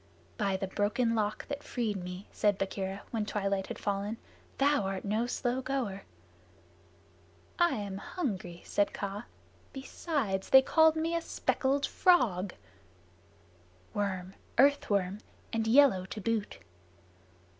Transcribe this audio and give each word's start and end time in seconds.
"By 0.35 0.57
the 0.57 0.65
Broken 0.65 1.13
Lock 1.13 1.47
that 1.47 1.61
freed 1.61 1.97
me," 2.03 2.27
said 2.31 2.57
Bagheera, 2.57 3.03
when 3.11 3.23
twilight 3.23 3.67
had 3.67 3.77
fallen, 3.77 4.17
"thou 4.57 4.81
art 4.85 5.05
no 5.05 5.27
slow 5.27 5.61
goer!" 5.61 6.05
"I 7.59 7.75
am 7.75 7.99
hungry," 7.99 8.63
said 8.65 8.93
Kaa. 8.93 9.25
"Besides, 9.73 10.49
they 10.49 10.63
called 10.63 10.95
me 10.95 11.21
speckled 11.21 11.85
frog." 11.85 12.55
"Worm 13.93 14.33
earth 14.57 14.89
worm, 14.89 15.19
and 15.53 15.67
yellow 15.67 16.05
to 16.07 16.19
boot." 16.19 16.57